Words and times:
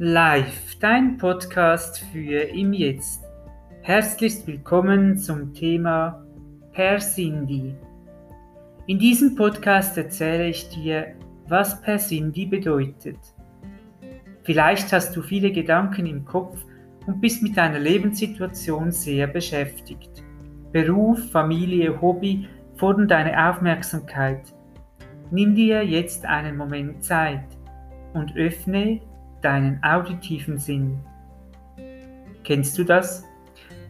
Live, 0.00 0.74
dein 0.80 1.18
Podcast 1.18 2.00
für 2.10 2.40
im 2.40 2.72
Jetzt. 2.72 3.22
Herzlichst 3.82 4.44
willkommen 4.44 5.16
zum 5.16 5.54
Thema 5.54 6.20
Persindi. 6.72 7.76
In 8.88 8.98
diesem 8.98 9.36
Podcast 9.36 9.96
erzähle 9.96 10.48
ich 10.48 10.68
dir, 10.70 11.14
was 11.46 11.80
Persindi 11.80 12.44
bedeutet. 12.44 13.20
Vielleicht 14.42 14.92
hast 14.92 15.14
du 15.14 15.22
viele 15.22 15.52
Gedanken 15.52 16.06
im 16.06 16.24
Kopf 16.24 16.58
und 17.06 17.20
bist 17.20 17.40
mit 17.44 17.56
deiner 17.56 17.78
Lebenssituation 17.78 18.90
sehr 18.90 19.28
beschäftigt. 19.28 20.24
Beruf, 20.72 21.30
Familie, 21.30 22.00
Hobby 22.00 22.48
fordern 22.74 23.06
deine 23.06 23.48
Aufmerksamkeit. 23.48 24.42
Nimm 25.30 25.54
dir 25.54 25.84
jetzt 25.84 26.26
einen 26.26 26.56
Moment 26.56 27.04
Zeit 27.04 27.46
und 28.12 28.36
öffne 28.36 29.00
deinen 29.44 29.82
auditiven 29.82 30.58
Sinn. 30.58 30.98
Kennst 32.42 32.78
du 32.78 32.84
das? 32.84 33.24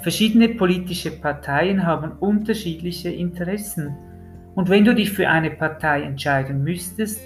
Verschiedene 0.00 0.50
politische 0.50 1.10
Parteien 1.10 1.84
haben 1.84 2.12
unterschiedliche 2.12 3.10
Interessen. 3.10 3.96
Und 4.54 4.68
wenn 4.68 4.84
du 4.84 4.94
dich 4.94 5.12
für 5.12 5.28
eine 5.28 5.50
Partei 5.50 6.02
entscheiden 6.02 6.62
müsstest, 6.62 7.20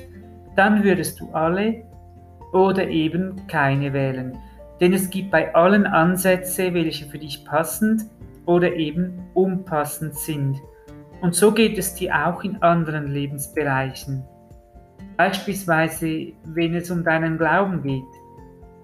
dann 0.56 0.82
würdest 0.84 1.20
du 1.20 1.30
alle 1.32 1.82
oder 2.52 2.88
eben 2.88 3.46
keine 3.46 3.92
wählen. 3.92 4.36
Denn 4.80 4.92
es 4.92 5.10
gibt 5.10 5.30
bei 5.30 5.54
allen 5.54 5.86
Ansätze, 5.86 6.74
welche 6.74 7.06
für 7.06 7.18
dich 7.18 7.44
passend 7.44 8.02
oder 8.46 8.74
eben 8.74 9.20
unpassend 9.34 10.14
sind. 10.14 10.60
Und 11.20 11.34
so 11.34 11.52
geht 11.52 11.78
es 11.78 11.94
dir 11.94 12.26
auch 12.26 12.42
in 12.42 12.60
anderen 12.62 13.06
Lebensbereichen. 13.06 14.24
Beispielsweise, 15.22 16.32
wenn 16.46 16.74
es 16.74 16.90
um 16.90 17.04
deinen 17.04 17.38
Glauben 17.38 17.80
geht. 17.80 18.02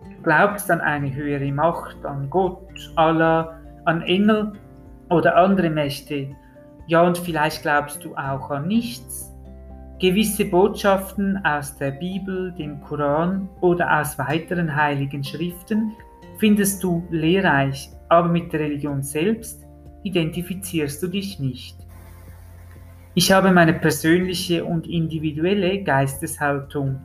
Du 0.05 0.22
glaubst 0.22 0.70
an 0.70 0.80
eine 0.80 1.12
höhere 1.12 1.50
Macht, 1.50 2.06
an 2.06 2.30
Gott, 2.30 2.92
Allah, 2.95 3.58
an 3.86 4.03
Engel 4.03 4.53
oder 5.11 5.36
andere 5.36 5.69
Mächte. 5.69 6.28
Ja, 6.86 7.03
und 7.03 7.19
vielleicht 7.19 7.62
glaubst 7.62 8.05
du 8.05 8.14
auch 8.14 8.53
an 8.53 8.69
nichts. 8.69 9.34
Gewisse 9.98 10.45
Botschaften 10.45 11.45
aus 11.45 11.77
der 11.77 11.91
Bibel, 11.91 12.52
dem 12.52 12.80
Koran 12.83 13.48
oder 13.61 14.00
aus 14.00 14.17
weiteren 14.17 14.77
heiligen 14.77 15.25
Schriften 15.25 15.91
findest 16.36 16.84
du 16.84 17.02
lehrreich, 17.11 17.91
aber 18.11 18.28
mit 18.28 18.52
der 18.52 18.61
Religion 18.61 19.02
selbst 19.02 19.67
identifizierst 20.05 21.02
du 21.02 21.08
dich 21.08 21.41
nicht. 21.41 21.77
Ich 23.19 23.33
habe 23.33 23.50
meine 23.50 23.72
persönliche 23.72 24.64
und 24.64 24.86
individuelle 24.86 25.83
Geisteshaltung. 25.83 27.00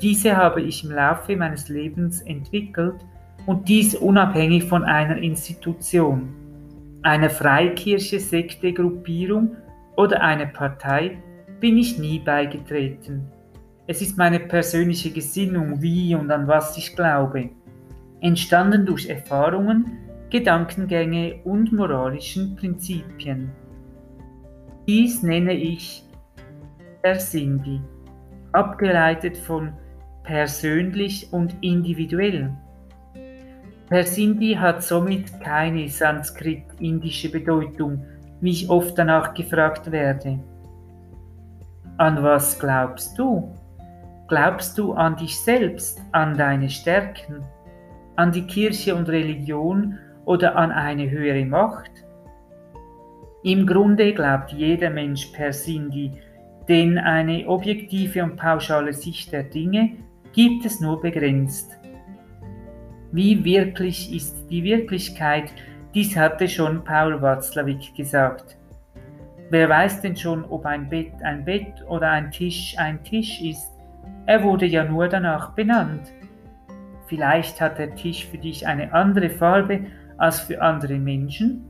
Diese 0.00 0.36
habe 0.36 0.60
ich 0.60 0.84
im 0.84 0.92
Laufe 0.92 1.34
meines 1.34 1.68
Lebens 1.68 2.20
entwickelt 2.20 3.04
und 3.44 3.68
dies 3.68 3.96
unabhängig 3.96 4.62
von 4.62 4.84
einer 4.84 5.16
Institution, 5.16 6.32
einer 7.02 7.28
Freikirche, 7.28 8.20
Sekte, 8.20 8.72
Gruppierung 8.72 9.56
oder 9.96 10.22
einer 10.22 10.46
Partei 10.46 11.18
bin 11.58 11.76
ich 11.76 11.98
nie 11.98 12.20
beigetreten. 12.20 13.26
Es 13.88 14.00
ist 14.00 14.16
meine 14.16 14.38
persönliche 14.38 15.10
Gesinnung, 15.10 15.82
wie 15.82 16.14
und 16.14 16.30
an 16.30 16.46
was 16.46 16.78
ich 16.78 16.94
glaube, 16.94 17.50
entstanden 18.20 18.86
durch 18.86 19.08
Erfahrungen, 19.08 19.98
Gedankengänge 20.30 21.40
und 21.42 21.72
moralischen 21.72 22.54
Prinzipien. 22.54 23.50
Dies 24.88 25.22
nenne 25.22 25.52
ich 25.52 26.02
Persindi, 27.02 27.78
abgeleitet 28.52 29.36
von 29.36 29.74
persönlich 30.22 31.30
und 31.30 31.54
individuell. 31.60 32.50
Persindi 33.90 34.54
hat 34.54 34.82
somit 34.82 35.42
keine 35.42 35.90
sanskrit-indische 35.90 37.30
Bedeutung, 37.30 38.02
wie 38.40 38.52
ich 38.52 38.70
oft 38.70 38.96
danach 38.96 39.34
gefragt 39.34 39.92
werde. 39.92 40.38
An 41.98 42.22
was 42.22 42.58
glaubst 42.58 43.18
du? 43.18 43.54
Glaubst 44.26 44.78
du 44.78 44.94
an 44.94 45.16
dich 45.16 45.38
selbst, 45.38 46.00
an 46.12 46.34
deine 46.34 46.70
Stärken, 46.70 47.42
an 48.16 48.32
die 48.32 48.46
Kirche 48.46 48.94
und 48.94 49.10
Religion 49.10 49.98
oder 50.24 50.56
an 50.56 50.72
eine 50.72 51.10
höhere 51.10 51.44
Macht? 51.44 52.07
Im 53.48 53.66
Grunde 53.66 54.12
glaubt 54.12 54.52
jeder 54.52 54.90
Mensch 54.90 55.24
per 55.28 55.54
Sindi, 55.54 56.12
denn 56.68 56.98
eine 56.98 57.48
objektive 57.48 58.22
und 58.22 58.36
pauschale 58.36 58.92
Sicht 58.92 59.32
der 59.32 59.44
Dinge 59.44 59.92
gibt 60.34 60.66
es 60.66 60.82
nur 60.82 61.00
begrenzt. 61.00 61.78
Wie 63.10 63.42
wirklich 63.42 64.14
ist 64.14 64.50
die 64.50 64.62
Wirklichkeit? 64.62 65.50
Dies 65.94 66.14
hatte 66.14 66.46
schon 66.46 66.84
Paul 66.84 67.22
Watzlawick 67.22 67.94
gesagt. 67.94 68.58
Wer 69.48 69.70
weiß 69.70 70.02
denn 70.02 70.14
schon, 70.14 70.44
ob 70.44 70.66
ein 70.66 70.86
Bett 70.86 71.14
ein 71.22 71.42
Bett 71.42 71.72
oder 71.88 72.10
ein 72.10 72.30
Tisch 72.30 72.74
ein 72.76 73.02
Tisch 73.02 73.40
ist? 73.40 73.72
Er 74.26 74.42
wurde 74.42 74.66
ja 74.66 74.84
nur 74.84 75.08
danach 75.08 75.54
benannt. 75.54 76.12
Vielleicht 77.06 77.62
hat 77.62 77.78
der 77.78 77.94
Tisch 77.94 78.26
für 78.26 78.36
dich 78.36 78.66
eine 78.66 78.92
andere 78.92 79.30
Farbe 79.30 79.86
als 80.18 80.38
für 80.38 80.60
andere 80.60 80.98
Menschen 80.98 81.67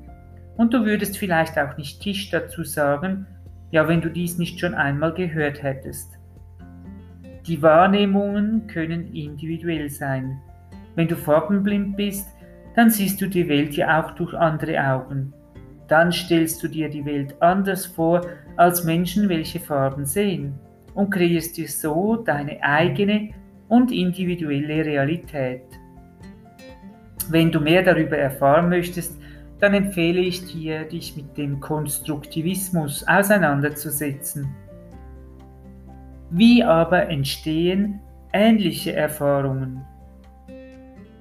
und 0.58 0.74
du 0.74 0.84
würdest 0.84 1.16
vielleicht 1.16 1.58
auch 1.58 1.78
nicht 1.78 2.02
Tisch 2.02 2.30
dazu 2.30 2.64
sagen, 2.64 3.26
ja, 3.70 3.88
wenn 3.88 4.02
du 4.02 4.10
dies 4.10 4.38
nicht 4.38 4.60
schon 4.60 4.74
einmal 4.74 5.14
gehört 5.14 5.62
hättest. 5.62 6.18
Die 7.46 7.62
Wahrnehmungen 7.62 8.66
können 8.66 9.14
individuell 9.14 9.88
sein. 9.88 10.38
Wenn 10.96 11.08
du 11.08 11.16
farbenblind 11.16 11.96
bist, 11.96 12.28
dann 12.74 12.90
siehst 12.90 13.20
du 13.20 13.28
die 13.28 13.48
Welt 13.48 13.74
ja 13.74 14.02
auch 14.02 14.10
durch 14.12 14.34
andere 14.34 14.84
Augen. 14.84 15.32
Dann 15.86 16.12
stellst 16.12 16.62
du 16.62 16.68
dir 16.68 16.88
die 16.88 17.04
Welt 17.06 17.40
anders 17.40 17.86
vor 17.86 18.26
als 18.56 18.84
Menschen, 18.84 19.28
welche 19.28 19.60
Farben 19.60 20.04
sehen 20.04 20.54
und 20.94 21.10
kreierst 21.10 21.56
dir 21.56 21.68
so 21.68 22.16
deine 22.16 22.62
eigene 22.62 23.30
und 23.68 23.92
individuelle 23.92 24.84
Realität. 24.84 25.62
Wenn 27.30 27.52
du 27.52 27.60
mehr 27.60 27.82
darüber 27.82 28.18
erfahren 28.18 28.68
möchtest, 28.68 29.18
dann 29.60 29.74
empfehle 29.74 30.20
ich 30.20 30.44
dir, 30.52 30.84
dich 30.84 31.16
mit 31.16 31.36
dem 31.36 31.60
Konstruktivismus 31.60 33.06
auseinanderzusetzen. 33.06 34.54
Wie 36.30 36.62
aber 36.62 37.08
entstehen 37.08 38.00
ähnliche 38.32 38.92
Erfahrungen? 38.92 39.84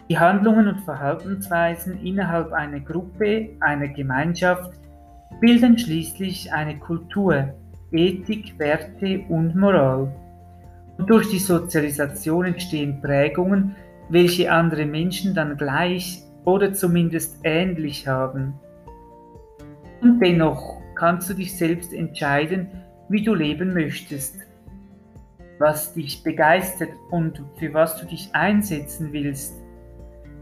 Die 0.10 0.18
Handlungen 0.18 0.68
und 0.68 0.82
Verhaltensweisen 0.82 2.02
innerhalb 2.02 2.54
einer 2.54 2.80
Gruppe, 2.80 3.50
einer 3.60 3.88
Gemeinschaft 3.88 4.72
bilden 5.42 5.78
schließlich 5.78 6.54
eine 6.54 6.78
Kultur, 6.78 7.54
Ethik, 7.92 8.58
Werte 8.60 9.22
und 9.30 9.56
Moral. 9.56 10.14
Und 10.98 11.10
durch 11.10 11.30
die 11.30 11.40
Sozialisation 11.40 12.46
entstehen 12.46 13.02
Prägungen, 13.02 13.76
welche 14.10 14.52
andere 14.52 14.86
Menschen 14.86 15.34
dann 15.34 15.58
gleich 15.58 16.24
oder 16.48 16.72
zumindest 16.74 17.40
ähnlich 17.44 18.08
haben. 18.08 18.54
Und 20.02 20.22
dennoch 20.22 20.82
kannst 20.96 21.30
du 21.30 21.34
dich 21.34 21.58
selbst 21.58 21.94
entscheiden, 21.94 22.70
wie 23.10 23.22
du 23.22 23.36
leben 23.36 23.74
möchtest, 23.74 24.40
was 25.60 25.94
dich 25.94 26.24
begeistert 26.24 26.92
und 27.12 27.44
für 27.58 27.74
was 27.74 28.00
du 28.00 28.06
dich 28.06 28.30
einsetzen 28.32 29.12
willst. 29.12 29.62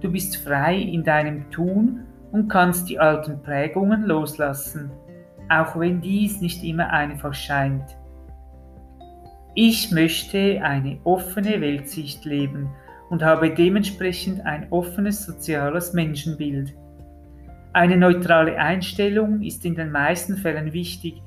Du 0.02 0.12
bist 0.12 0.38
frei 0.38 0.76
in 0.78 1.04
deinem 1.04 1.50
Tun 1.50 2.06
und 2.32 2.50
kannst 2.50 2.88
die 2.88 3.00
alten 3.00 3.42
Prägungen 3.42 4.04
loslassen, 4.04 4.92
auch 5.50 5.76
wenn 5.80 6.02
dies 6.02 6.40
nicht 6.40 6.64
immer 6.64 6.92
einfach 6.92 7.34
scheint. 7.34 7.98
Ich 9.56 9.90
möchte 9.90 10.62
eine 10.62 11.00
offene 11.04 11.60
Weltsicht 11.62 12.26
leben 12.26 12.70
und 13.16 13.24
habe 13.24 13.50
dementsprechend 13.50 14.46
ein 14.46 14.68
offenes 14.72 15.26
soziales 15.26 15.94
Menschenbild. 15.94 16.76
Eine 17.72 17.96
neutrale 17.96 18.58
Einstellung 18.58 19.42
ist 19.42 19.64
in 19.64 19.74
den 19.74 19.90
meisten 19.90 20.36
Fällen 20.36 20.74
wichtig, 20.74 21.22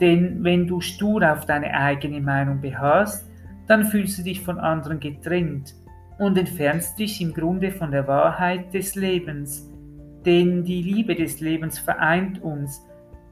denn 0.00 0.42
wenn 0.42 0.66
du 0.66 0.80
stur 0.80 1.32
auf 1.32 1.46
deine 1.46 1.72
eigene 1.72 2.20
Meinung 2.20 2.60
beharrst, 2.60 3.30
dann 3.68 3.84
fühlst 3.84 4.18
du 4.18 4.24
dich 4.24 4.40
von 4.40 4.58
anderen 4.58 4.98
getrennt 4.98 5.76
und 6.18 6.36
entfernst 6.36 6.98
dich 6.98 7.20
im 7.20 7.32
Grunde 7.32 7.70
von 7.70 7.92
der 7.92 8.08
Wahrheit 8.08 8.74
des 8.74 8.96
Lebens, 8.96 9.70
denn 10.26 10.64
die 10.64 10.82
Liebe 10.82 11.14
des 11.14 11.38
Lebens 11.38 11.78
vereint 11.78 12.42
uns 12.42 12.84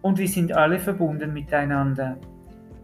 und 0.03 0.17
wir 0.19 0.29
sind 0.29 0.53
alle 0.53 0.79
verbunden 0.79 1.33
miteinander. 1.33 2.19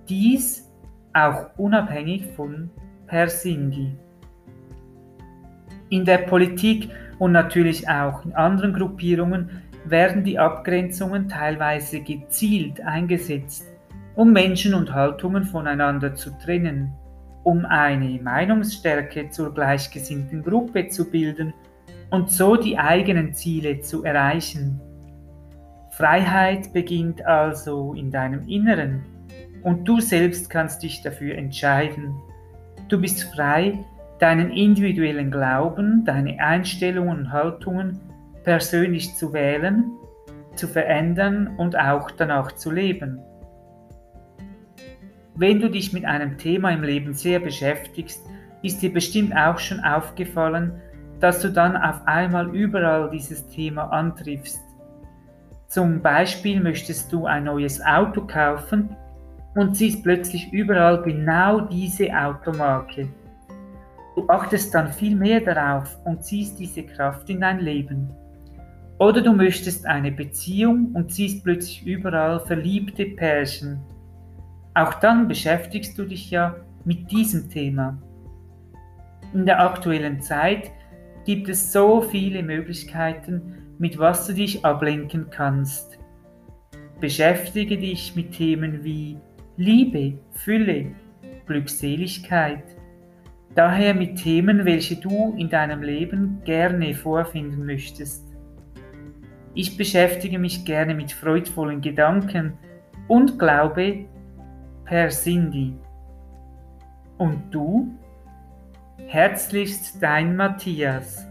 Dies 0.08 0.69
auch 1.12 1.56
unabhängig 1.58 2.26
von 2.34 2.70
Persindi. 3.06 3.96
In 5.93 6.06
der 6.06 6.17
Politik 6.17 6.89
und 7.19 7.33
natürlich 7.33 7.87
auch 7.87 8.25
in 8.25 8.33
anderen 8.33 8.73
Gruppierungen 8.73 9.62
werden 9.85 10.25
die 10.25 10.39
Abgrenzungen 10.39 11.29
teilweise 11.29 12.00
gezielt 12.00 12.81
eingesetzt, 12.81 13.67
um 14.15 14.33
Menschen 14.33 14.73
und 14.73 14.94
Haltungen 14.94 15.44
voneinander 15.44 16.15
zu 16.15 16.31
trennen. 16.39 16.94
um 17.44 17.67
eine 17.67 18.23
Meinungsstärke 18.23 19.29
zur 19.29 19.53
gleichgesinnten 19.53 20.43
Gruppe 20.43 20.89
zu 20.89 21.11
bilden 21.11 21.53
und 22.11 22.31
so 22.31 22.56
die 22.56 22.79
eigenen 22.79 23.35
Ziele 23.35 23.81
zu 23.81 24.05
erreichen. 24.05 24.81
Freiheit 25.91 26.73
beginnt 26.73 27.27
also 27.27 27.94
in 27.94 28.11
deinem 28.11 28.47
Inneren 28.49 29.03
und 29.62 29.85
du 29.87 30.00
selbst 30.00 30.49
kannst 30.49 30.83
dich 30.85 31.03
dafür 31.03 31.35
entscheiden. 31.35 32.15
Du 32.89 33.00
bist 33.00 33.25
frei, 33.35 33.85
deinen 34.22 34.52
individuellen 34.52 35.32
Glauben, 35.32 36.04
deine 36.04 36.38
Einstellungen 36.38 37.19
und 37.19 37.32
Haltungen 37.32 37.98
persönlich 38.44 39.16
zu 39.16 39.32
wählen, 39.32 39.90
zu 40.54 40.69
verändern 40.69 41.56
und 41.56 41.76
auch 41.76 42.08
danach 42.12 42.52
zu 42.52 42.70
leben. 42.70 43.19
Wenn 45.34 45.58
du 45.58 45.69
dich 45.69 45.92
mit 45.92 46.04
einem 46.04 46.38
Thema 46.38 46.70
im 46.70 46.84
Leben 46.84 47.14
sehr 47.14 47.40
beschäftigst, 47.40 48.24
ist 48.62 48.80
dir 48.80 48.92
bestimmt 48.92 49.36
auch 49.36 49.58
schon 49.58 49.80
aufgefallen, 49.80 50.80
dass 51.19 51.40
du 51.40 51.48
dann 51.48 51.76
auf 51.76 52.06
einmal 52.06 52.54
überall 52.54 53.10
dieses 53.10 53.48
Thema 53.48 53.92
antriffst. 53.92 54.60
Zum 55.66 56.00
Beispiel 56.00 56.60
möchtest 56.60 57.12
du 57.12 57.26
ein 57.26 57.44
neues 57.44 57.84
Auto 57.84 58.24
kaufen 58.24 58.94
und 59.56 59.76
siehst 59.76 60.04
plötzlich 60.04 60.52
überall 60.52 61.02
genau 61.02 61.62
diese 61.62 62.08
Automarke. 62.16 63.08
Du 64.22 64.28
achtest 64.28 64.72
dann 64.72 64.92
viel 64.92 65.16
mehr 65.16 65.40
darauf 65.40 65.98
und 66.04 66.22
ziehst 66.22 66.56
diese 66.60 66.84
Kraft 66.84 67.28
in 67.28 67.40
dein 67.40 67.58
Leben. 67.58 68.08
Oder 69.00 69.20
du 69.20 69.32
möchtest 69.32 69.84
eine 69.84 70.12
Beziehung 70.12 70.92
und 70.94 71.10
siehst 71.10 71.42
plötzlich 71.42 71.84
überall 71.84 72.38
verliebte 72.38 73.04
Pärchen. 73.04 73.80
Auch 74.74 74.94
dann 74.94 75.26
beschäftigst 75.26 75.98
du 75.98 76.04
dich 76.04 76.30
ja 76.30 76.54
mit 76.84 77.10
diesem 77.10 77.50
Thema. 77.50 78.00
In 79.34 79.44
der 79.44 79.60
aktuellen 79.60 80.20
Zeit 80.20 80.70
gibt 81.24 81.48
es 81.48 81.72
so 81.72 82.00
viele 82.00 82.44
Möglichkeiten, 82.44 83.74
mit 83.78 83.98
was 83.98 84.28
du 84.28 84.34
dich 84.34 84.64
ablenken 84.64 85.30
kannst. 85.30 85.98
Beschäftige 87.00 87.76
dich 87.76 88.14
mit 88.14 88.30
Themen 88.30 88.84
wie 88.84 89.19
Liebe, 89.56 90.16
Fülle, 90.30 90.94
Glückseligkeit. 91.46 92.62
Daher 93.54 93.93
mit 93.93 94.16
Themen, 94.16 94.64
welche 94.64 94.96
du 94.96 95.34
in 95.37 95.50
deinem 95.50 95.82
Leben 95.82 96.40
gerne 96.44 96.94
vorfinden 96.94 97.66
möchtest. 97.66 98.26
Ich 99.54 99.76
beschäftige 99.76 100.38
mich 100.38 100.64
gerne 100.64 100.94
mit 100.94 101.12
freudvollen 101.12 101.82
Gedanken 101.82 102.54
und 103.08 103.38
glaube, 103.38 104.06
per 104.87 105.08
Cindy. 105.10 105.75
Und 107.19 107.43
du? 107.50 107.93
Herzlichst 109.06 110.02
dein 110.02 110.34
Matthias, 110.34 111.26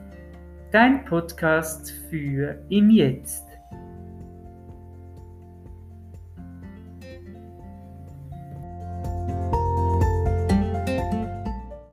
dein 0.71 1.03
Podcast 1.05 1.91
für 2.11 2.63
im 2.69 2.91
Jetzt. 2.91 3.50